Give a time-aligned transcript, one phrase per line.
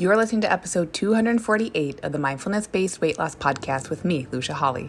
[0.00, 4.54] You're listening to episode 248 of the Mindfulness Based Weight Loss Podcast with me, Lucia
[4.54, 4.88] Hawley.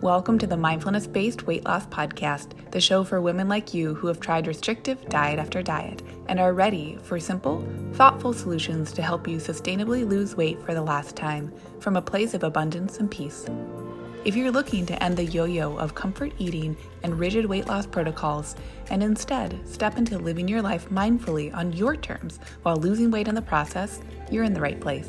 [0.00, 4.06] Welcome to the Mindfulness Based Weight Loss Podcast, the show for women like you who
[4.06, 9.28] have tried restrictive diet after diet and are ready for simple, thoughtful solutions to help
[9.28, 13.44] you sustainably lose weight for the last time from a place of abundance and peace.
[14.24, 17.86] If you're looking to end the yo yo of comfort eating and rigid weight loss
[17.86, 18.56] protocols
[18.90, 23.36] and instead step into living your life mindfully on your terms while losing weight in
[23.36, 25.08] the process, you're in the right place.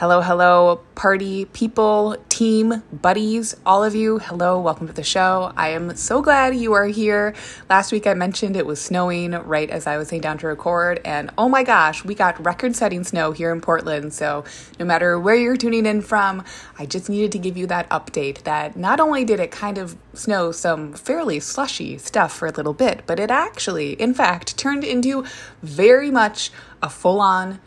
[0.00, 4.18] Hello, hello, party people, team, buddies, all of you.
[4.18, 5.52] Hello, welcome to the show.
[5.58, 7.34] I am so glad you are here.
[7.68, 11.02] Last week I mentioned it was snowing right as I was sitting down to record,
[11.04, 14.14] and oh my gosh, we got record setting snow here in Portland.
[14.14, 14.42] So,
[14.78, 16.44] no matter where you're tuning in from,
[16.78, 19.96] I just needed to give you that update that not only did it kind of
[20.14, 24.82] snow some fairly slushy stuff for a little bit, but it actually, in fact, turned
[24.82, 25.26] into
[25.62, 26.50] very much
[26.82, 27.60] a full on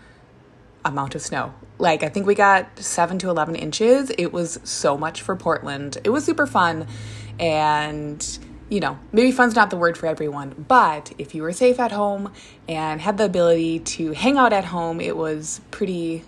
[0.86, 1.54] amount of snow.
[1.78, 4.12] Like, I think we got seven to 11 inches.
[4.18, 5.98] It was so much for Portland.
[6.04, 6.88] It was super fun.
[7.40, 8.40] And,
[8.70, 11.92] you know, maybe fun's not the word for everyone, but if you were safe at
[11.92, 12.32] home
[12.68, 16.24] and had the ability to hang out at home, it was pretty,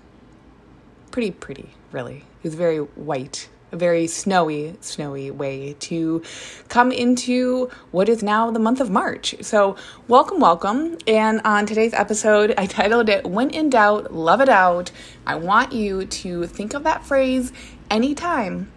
[1.11, 2.17] pretty, pretty, really.
[2.17, 6.23] It was very white a very snowy, snowy way to
[6.69, 9.35] come into what is now the month of March.
[9.41, 9.75] So,
[10.07, 10.97] welcome, welcome.
[11.05, 14.91] And on today's episode, I titled it When in Doubt, Love It Out.
[15.27, 17.51] I want you to think of that phrase
[17.91, 18.71] anytime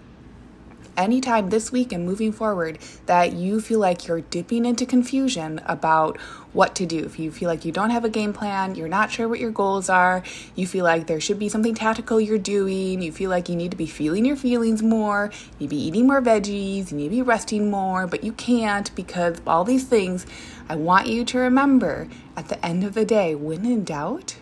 [0.99, 6.19] anytime this week and moving forward that you feel like you're dipping into confusion about
[6.53, 7.05] what to do.
[7.05, 9.51] If you feel like you don't have a game plan, you're not sure what your
[9.51, 10.23] goals are,
[10.57, 13.71] you feel like there should be something tactical you're doing, you feel like you need
[13.71, 17.05] to be feeling your feelings more, you need to be eating more veggies, you need
[17.05, 20.27] to be resting more, but you can't because all these things,
[20.69, 24.37] I want you to remember at the end of the day, when in doubt,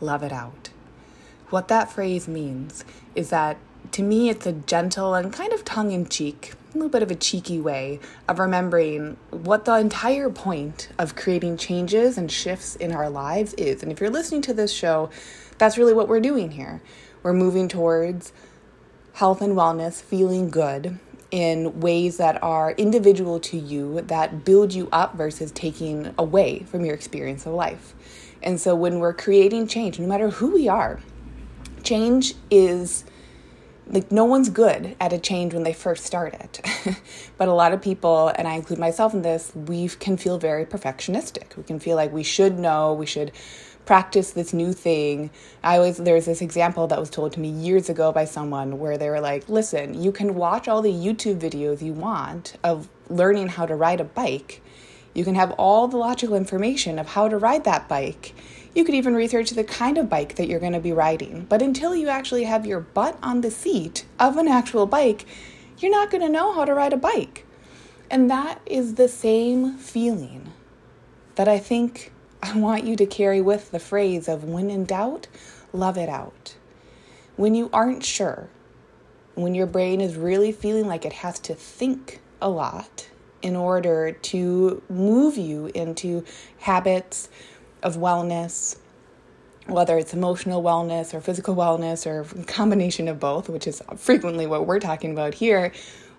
[0.00, 0.70] love it out.
[1.50, 3.58] What that phrase means is that
[3.94, 7.12] to me, it's a gentle and kind of tongue in cheek, a little bit of
[7.12, 12.90] a cheeky way of remembering what the entire point of creating changes and shifts in
[12.90, 13.84] our lives is.
[13.84, 15.10] And if you're listening to this show,
[15.58, 16.82] that's really what we're doing here.
[17.22, 18.32] We're moving towards
[19.12, 20.98] health and wellness, feeling good
[21.30, 26.84] in ways that are individual to you, that build you up versus taking away from
[26.84, 27.94] your experience of life.
[28.42, 30.98] And so when we're creating change, no matter who we are,
[31.84, 33.04] change is
[33.86, 36.60] like no one's good at a change when they first start it.
[37.36, 40.64] But a lot of people and i include myself in this we can feel very
[40.64, 41.56] perfectionistic.
[41.56, 43.32] We can feel like we should know we should
[43.84, 45.30] practice this new thing.
[45.62, 48.96] I always there's this example that was told to me years ago by someone where
[48.96, 53.48] they were like listen you can watch all the youtube videos you want of learning
[53.48, 54.62] how to ride a bike.
[55.12, 58.34] You can have all the logical information of how to ride that bike
[58.74, 61.46] you could even research the kind of bike that you're going to be riding.
[61.48, 65.26] But until you actually have your butt on the seat of an actual bike,
[65.78, 67.46] you're not going to know how to ride a bike.
[68.10, 70.52] And that is the same feeling
[71.36, 72.12] that I think
[72.42, 75.28] I want you to carry with the phrase of when in doubt,
[75.72, 76.56] love it out.
[77.36, 78.48] When you aren't sure,
[79.34, 83.08] when your brain is really feeling like it has to think a lot
[83.42, 86.24] in order to move you into
[86.58, 87.28] habits
[87.84, 88.76] of wellness,
[89.66, 94.46] whether it's emotional wellness or physical wellness or a combination of both, which is frequently
[94.46, 95.70] what we're talking about here,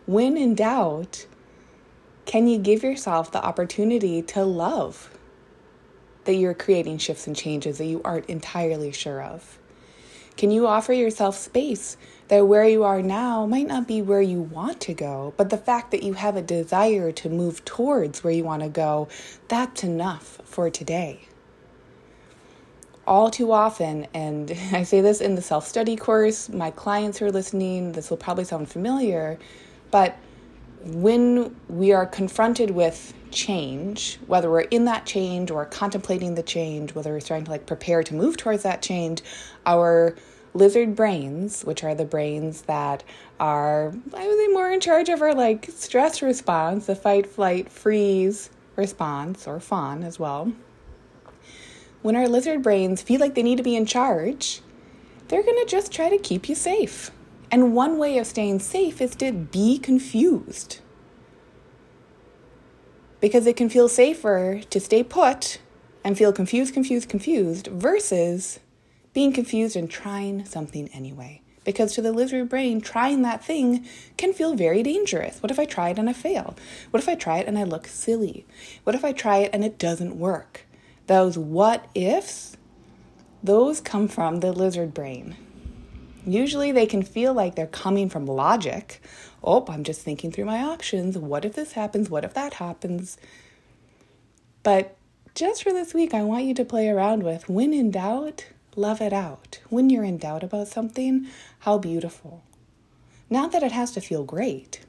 [0.06, 1.26] when in doubt,
[2.26, 5.12] can you give yourself the opportunity to love
[6.26, 9.60] that you're creating shifts and changes that you aren't entirely sure of?
[10.38, 14.42] Can you offer yourself space that where you are now might not be where you
[14.42, 18.34] want to go, but the fact that you have a desire to move towards where
[18.34, 19.08] you want to go,
[19.48, 21.28] that's enough for today
[23.08, 27.26] all too often, and I say this in the self study course, my clients who
[27.26, 29.38] are listening, this will probably sound familiar,
[29.92, 30.18] but
[30.84, 36.94] when we are confronted with change, whether we're in that change or contemplating the change,
[36.94, 39.24] whether we're starting to like prepare to move towards that change,
[39.66, 40.16] our
[40.54, 43.04] lizard brains, which are the brains that
[43.40, 47.72] are, I would say, more in charge of our like stress response, the fight, flight,
[47.72, 50.54] freeze response, or fawn as well
[52.06, 54.62] when our lizard brains feel like they need to be in charge,
[55.28, 57.10] they're going to just try to keep you safe.
[57.50, 60.82] And one way of staying safe is to be confused.
[63.20, 65.60] Because it can feel safer to stay put
[66.04, 68.60] and feel confused, confused, confused versus
[69.14, 71.42] being confused and trying something anyway.
[71.64, 73.84] Because to the lizard brain, trying that thing
[74.16, 75.42] can feel very dangerous.
[75.42, 76.56] What if I try it and I fail?
[76.92, 78.46] What if I try it and I look silly?
[78.84, 80.65] What if I try it and it doesn't work?
[81.08, 82.58] Those what ifs
[83.44, 85.36] those come from the lizard brain.
[86.26, 89.02] Usually they can feel like they're coming from logic.
[89.44, 91.16] Oh, I'm just thinking through my options.
[91.18, 92.10] What if this happens?
[92.10, 93.18] What if that happens?
[94.64, 94.98] But
[95.36, 99.02] just for this week, I want you to play around with when in doubt, love
[99.02, 99.60] it out.
[99.70, 101.28] When you're in doubt about something,
[101.60, 102.44] how beautiful.
[103.30, 104.85] Not that it has to feel great,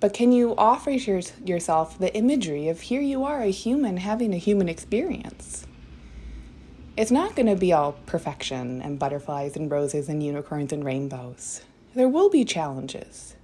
[0.00, 4.32] but can you offer your, yourself the imagery of here you are, a human having
[4.32, 5.66] a human experience?
[6.96, 11.62] It's not going to be all perfection and butterflies and roses and unicorns and rainbows.
[11.94, 13.34] There will be challenges.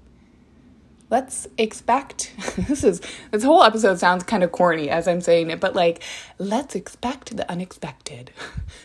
[1.10, 3.00] Let's expect this is
[3.30, 6.02] this whole episode sounds kind of corny as I'm saying it, but like
[6.38, 8.30] let's expect the unexpected.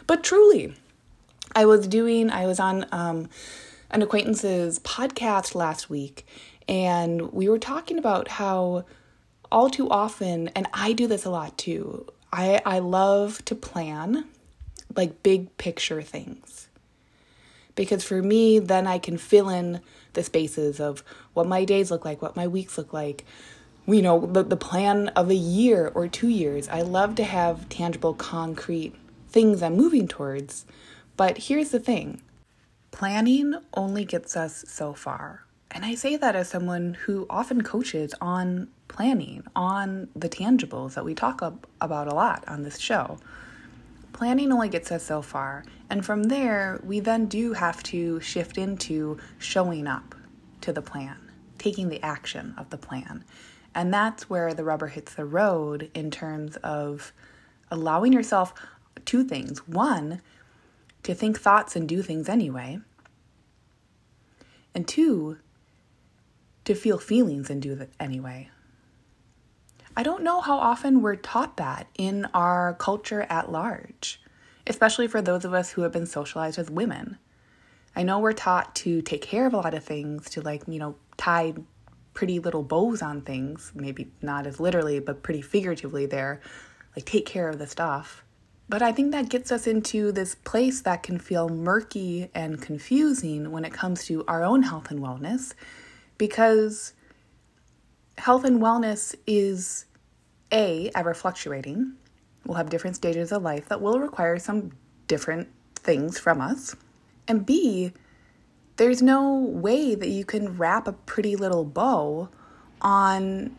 [0.07, 0.73] But truly,
[1.55, 3.29] I was doing I was on um,
[3.91, 6.25] an acquaintance's podcast last week
[6.69, 8.85] and we were talking about how
[9.51, 12.05] all too often and I do this a lot too.
[12.31, 14.25] I I love to plan
[14.95, 16.67] like big picture things.
[17.75, 19.81] Because for me, then I can fill in
[20.13, 23.25] the spaces of what my days look like, what my weeks look like,
[23.87, 26.67] you know, the, the plan of a year or two years.
[26.67, 28.95] I love to have tangible, concrete
[29.29, 30.65] things I'm moving towards.
[31.17, 32.21] But here's the thing
[32.91, 35.45] planning only gets us so far.
[35.71, 41.05] And I say that as someone who often coaches on planning, on the tangibles that
[41.05, 41.41] we talk
[41.79, 43.19] about a lot on this show
[44.19, 45.63] planning only gets us so far.
[45.89, 50.13] And from there, we then do have to shift into showing up
[50.59, 51.17] to the plan,
[51.57, 53.23] taking the action of the plan.
[53.73, 57.13] And that's where the rubber hits the road in terms of
[57.71, 58.53] allowing yourself
[59.05, 59.65] two things.
[59.67, 60.21] One,
[61.03, 62.79] to think thoughts and do things anyway.
[64.75, 65.37] And two,
[66.69, 68.47] to feel feelings and do that anyway.
[69.97, 74.21] I don't know how often we're taught that in our culture at large,
[74.67, 77.17] especially for those of us who have been socialized as women.
[77.95, 80.77] I know we're taught to take care of a lot of things, to like, you
[80.77, 81.55] know, tie
[82.13, 86.39] pretty little bows on things, maybe not as literally, but pretty figuratively there,
[86.95, 88.23] like take care of the stuff.
[88.69, 93.51] But I think that gets us into this place that can feel murky and confusing
[93.51, 95.55] when it comes to our own health and wellness
[96.19, 96.93] because
[98.19, 99.85] health and wellness is
[100.51, 101.93] a, ever fluctuating.
[102.45, 104.71] We'll have different stages of life that will require some
[105.07, 106.75] different things from us.
[107.27, 107.93] And B,
[108.77, 112.29] there's no way that you can wrap a pretty little bow
[112.81, 113.55] on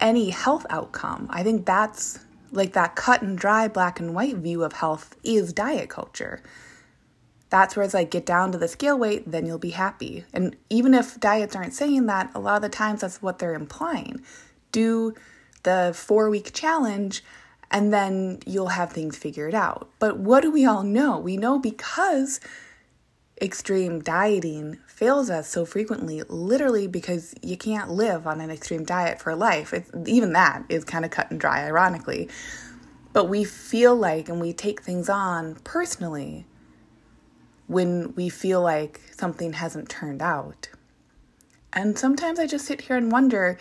[0.00, 1.28] any health outcome.
[1.30, 2.20] I think that's
[2.52, 6.42] like that cut and dry black and white view of health is diet culture.
[7.50, 10.24] That's where it's like get down to the scale weight, then you'll be happy.
[10.32, 13.54] And even if diets aren't saying that, a lot of the times that's what they're
[13.54, 14.22] implying.
[14.72, 15.14] Do
[15.64, 17.24] the four week challenge,
[17.70, 19.90] and then you'll have things figured out.
[19.98, 21.18] But what do we all know?
[21.18, 22.40] We know because
[23.42, 29.20] extreme dieting fails us so frequently, literally because you can't live on an extreme diet
[29.20, 29.74] for life.
[30.06, 32.28] Even that is kind of cut and dry, ironically.
[33.12, 36.46] But we feel like, and we take things on personally
[37.70, 40.68] when we feel like something hasn't turned out.
[41.72, 43.58] And sometimes I just sit here and wonder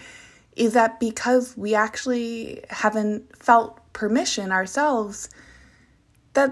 [0.55, 5.29] is that because we actually haven't felt permission ourselves
[6.33, 6.51] that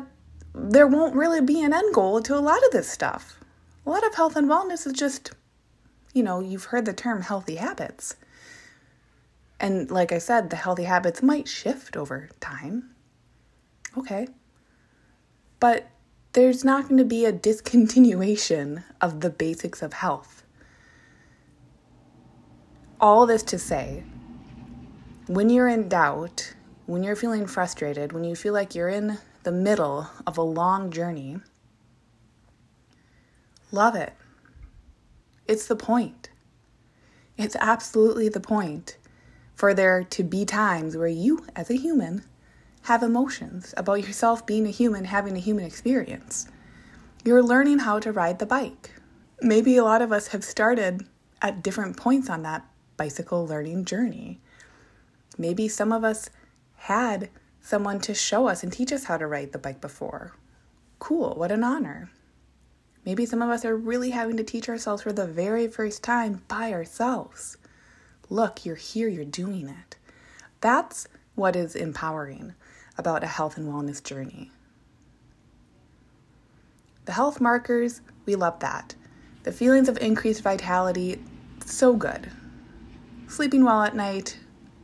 [0.54, 3.40] there won't really be an end goal to a lot of this stuff.
[3.88, 5.32] A lot of health and wellness is just,
[6.14, 8.18] you know, you've heard the term healthy habits.
[9.60, 12.92] And like I said, the healthy habits might shift over time.
[13.98, 14.28] Okay.
[15.60, 15.90] But
[16.38, 20.44] there's not going to be a discontinuation of the basics of health
[23.00, 24.04] all this to say,
[25.28, 26.54] when you're in doubt,
[26.86, 30.92] when you're feeling frustrated, when you feel like you're in the middle of a long
[30.92, 31.38] journey,
[33.72, 34.14] love it.
[35.48, 36.30] It's the point.
[37.36, 38.98] It's absolutely the point
[39.56, 42.24] for there to be times where you, as a human,
[42.88, 46.48] have emotions about yourself being a human, having a human experience.
[47.26, 48.92] You're learning how to ride the bike.
[49.42, 51.06] Maybe a lot of us have started
[51.42, 52.66] at different points on that
[52.96, 54.40] bicycle learning journey.
[55.38, 56.30] Maybe some of us
[56.78, 57.30] had
[57.60, 60.38] someone to show us and teach us how to ride the bike before.
[60.98, 62.10] Cool, what an honor.
[63.04, 66.42] Maybe some of us are really having to teach ourselves for the very first time
[66.48, 67.58] by ourselves.
[68.30, 69.98] Look, you're here, you're doing it.
[70.62, 72.56] That's what is empowering
[72.98, 74.52] about a health and wellness journey.
[77.06, 78.96] The health markers, we love that.
[79.44, 81.22] The feelings of increased vitality,
[81.66, 82.30] so good.
[83.28, 84.38] Sleeping well at night,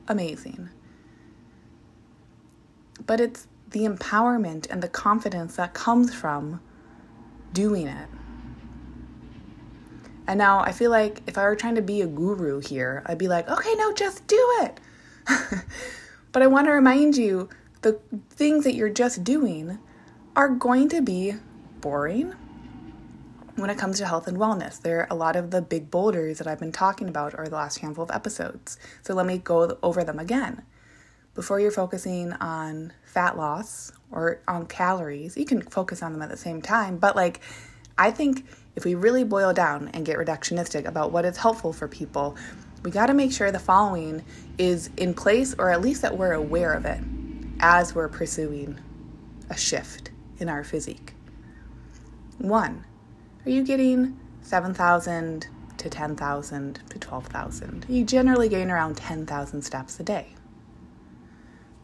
[0.07, 0.69] amazing.
[3.05, 6.61] But it's the empowerment and the confidence that comes from
[7.51, 8.07] doing it.
[10.27, 13.17] And now I feel like if I were trying to be a guru here, I'd
[13.17, 14.79] be like, okay, no, just do it.
[16.31, 17.49] but I want to remind you
[17.83, 17.99] the
[18.29, 19.77] things that you're just doing
[20.35, 21.35] are going to be
[21.81, 22.33] boring
[23.55, 24.81] when it comes to health and wellness.
[24.81, 27.55] There are a lot of the big boulders that I've been talking about over the
[27.55, 28.79] last handful of episodes.
[29.03, 30.63] So let me go over them again.
[31.35, 36.29] Before you're focusing on fat loss or on calories, you can focus on them at
[36.29, 37.41] the same time, but like
[37.97, 41.87] I think if we really boil down and get reductionistic about what is helpful for
[41.87, 42.35] people,
[42.83, 44.23] we got to make sure the following
[44.57, 46.99] is in place or at least that we're aware of it
[47.59, 48.79] as we're pursuing
[49.49, 51.13] a shift in our physique.
[52.37, 52.85] One,
[53.45, 57.85] are you getting 7,000 to 10,000 to 12,000?
[57.87, 60.35] You generally gain around 10,000 steps a day.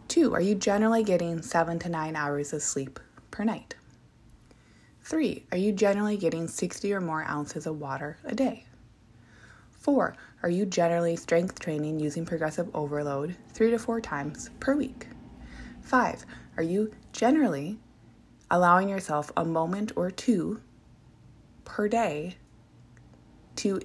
[0.07, 2.99] Two, are you generally getting seven to nine hours of sleep
[3.29, 3.75] per night?
[5.03, 8.65] Three, are you generally getting 60 or more ounces of water a day?
[9.71, 15.07] Four, are you generally strength training using progressive overload three to four times per week?
[15.89, 16.23] Five,
[16.55, 17.79] are you generally
[18.51, 20.61] allowing yourself a moment or two
[21.65, 22.35] per day
[23.55, 23.81] to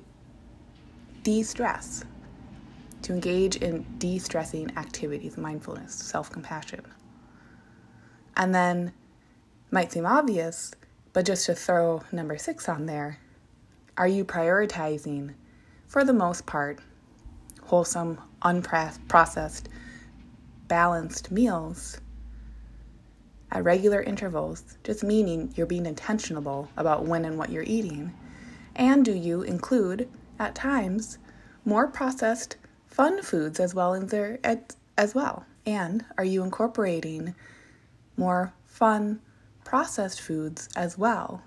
[1.23, 2.05] de stress,
[3.01, 6.83] to engage in de stressing activities, mindfulness, self compassion?
[8.37, 8.93] And then,
[9.71, 10.75] might seem obvious,
[11.15, 13.19] but just to throw number six on there,
[13.97, 15.33] are you prioritizing,
[15.87, 16.81] for the most part,
[17.63, 19.69] wholesome, unprocessed,
[20.69, 22.01] balanced meals
[23.51, 28.13] at regular intervals, just meaning you're being intentional about when and what you're eating?
[28.75, 31.19] And do you include, at times,
[31.65, 32.57] more processed,
[32.87, 34.39] fun foods as well in there
[34.97, 35.45] as well?
[35.67, 37.35] And are you incorporating
[38.17, 39.21] more fun,
[39.65, 41.43] processed foods as well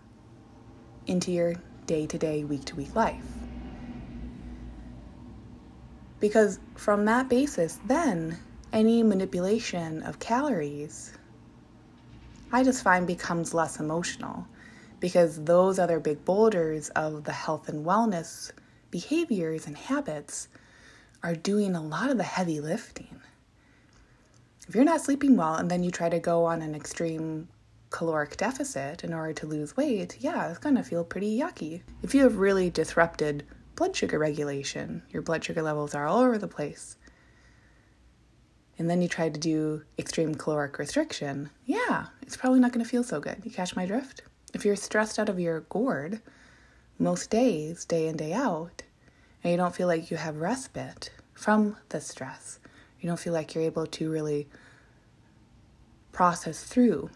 [1.05, 1.55] into your
[1.85, 3.23] day to day, week to week life.
[6.19, 8.37] Because from that basis, then
[8.73, 11.13] any manipulation of calories,
[12.51, 14.47] I just find becomes less emotional
[14.99, 18.51] because those other big boulders of the health and wellness
[18.89, 20.47] behaviors and habits
[21.23, 23.21] are doing a lot of the heavy lifting.
[24.67, 27.47] If you're not sleeping well and then you try to go on an extreme
[27.89, 31.81] caloric deficit in order to lose weight, yeah, it's gonna feel pretty yucky.
[32.03, 33.45] If you have really disrupted
[33.75, 36.97] blood sugar regulation, your blood sugar levels are all over the place,
[38.77, 43.03] and then you try to do extreme caloric restriction, yeah, it's probably not gonna feel
[43.03, 43.41] so good.
[43.43, 44.21] You catch my drift?
[44.53, 46.21] If you're stressed out of your gourd
[46.99, 48.83] most days, day in, day out,
[49.43, 52.59] and you don't feel like you have respite from the stress,
[52.99, 54.47] you don't feel like you're able to really
[56.11, 57.09] process through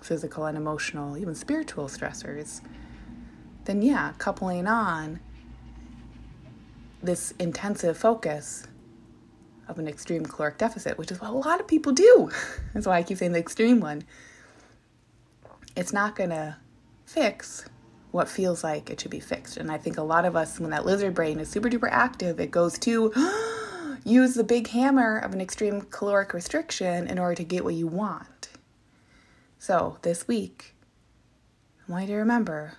[0.00, 2.60] physical and emotional, even spiritual stressors,
[3.64, 5.18] then yeah, coupling on
[7.02, 8.66] this intensive focus
[9.68, 12.30] of an extreme caloric deficit, which is what a lot of people do.
[12.74, 14.04] That's why I keep saying the extreme one.
[15.74, 16.56] It's not going to
[17.04, 17.66] fix
[18.12, 19.56] what feels like it should be fixed.
[19.56, 22.40] And I think a lot of us, when that lizard brain is super duper active,
[22.40, 23.12] it goes to
[24.04, 27.86] use the big hammer of an extreme caloric restriction in order to get what you
[27.86, 28.48] want.
[29.58, 30.74] So, this week,
[31.88, 32.74] I want you to remember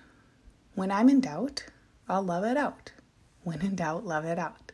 [0.74, 1.64] when I'm in doubt,
[2.08, 2.92] I'll love it out.
[3.42, 4.67] When in doubt, love it out.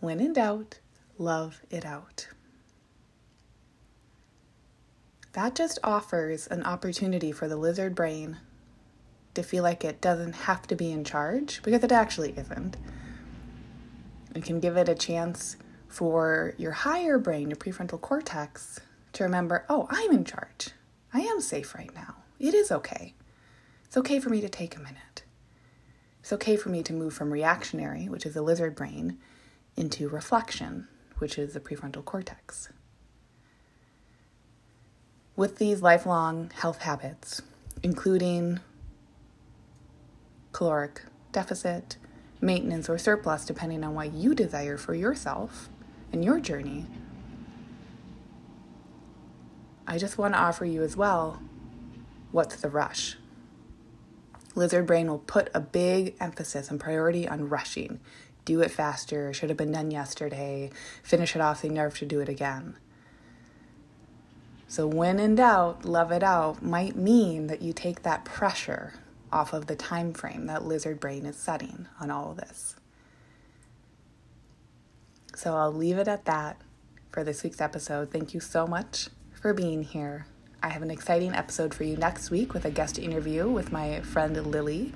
[0.00, 0.78] When in doubt,
[1.18, 2.28] love it out.
[5.32, 8.38] That just offers an opportunity for the lizard brain
[9.34, 12.76] to feel like it doesn't have to be in charge because it actually isn't.
[14.34, 18.80] It can give it a chance for your higher brain, your prefrontal cortex,
[19.12, 20.70] to remember, oh, I'm in charge.
[21.12, 22.16] I am safe right now.
[22.38, 23.14] It is okay.
[23.84, 25.24] It's okay for me to take a minute.
[26.20, 29.18] It's okay for me to move from reactionary, which is the lizard brain,
[29.76, 32.70] into reflection, which is the prefrontal cortex.
[35.36, 37.42] With these lifelong health habits,
[37.82, 38.60] including
[40.52, 41.96] caloric deficit,
[42.40, 45.68] maintenance, or surplus, depending on what you desire for yourself
[46.12, 46.86] and your journey,
[49.86, 51.40] I just want to offer you as well
[52.32, 53.16] what's the rush?
[54.54, 58.00] Lizard brain will put a big emphasis and priority on rushing.
[58.44, 60.70] Do it faster, should have been done yesterday,
[61.02, 62.76] finish it off, you never have to do it again.
[64.68, 68.94] So, when in doubt, love it out might mean that you take that pressure
[69.32, 72.76] off of the time frame that lizard brain is setting on all of this.
[75.34, 76.56] So, I'll leave it at that
[77.10, 78.10] for this week's episode.
[78.10, 80.26] Thank you so much for being here.
[80.62, 84.00] I have an exciting episode for you next week with a guest interview with my
[84.02, 84.92] friend Lily.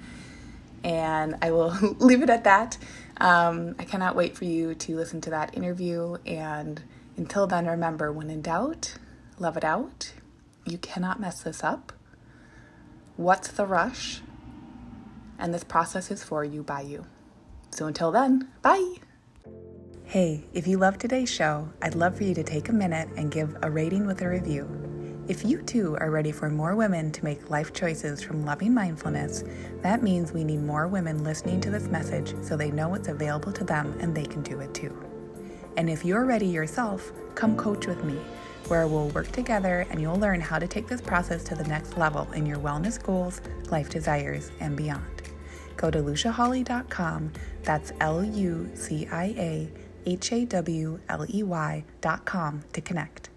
[0.85, 2.79] And I will leave it at that.
[3.21, 6.19] Um, I cannot wait for you to listen to that interview.
[6.25, 6.81] And
[7.17, 8.95] until then, remember when in doubt,
[9.39, 10.13] love it out.
[10.65, 11.93] You cannot mess this up.
[13.17, 14.21] What's the rush?
[15.39, 17.07] And this process is for you by you.
[17.71, 18.95] So until then, bye.
[20.05, 23.33] Hey, if you love today's show, I'd love for you to take a minute and
[23.33, 24.84] give a rating with a review.
[25.27, 29.43] If you too are ready for more women to make life choices from loving mindfulness,
[29.81, 33.51] that means we need more women listening to this message so they know it's available
[33.53, 34.95] to them and they can do it too.
[35.79, 38.19] And if you're ready yourself, come coach with me,
[38.69, 41.97] where we'll work together and you'll learn how to take this process to the next
[41.97, 43.41] level in your wellness goals,
[43.71, 45.23] life desires, and beyond.
[45.79, 49.71] Go to luciahawley.com, that's L U C I A
[50.05, 53.31] H A W L E Y.com to connect.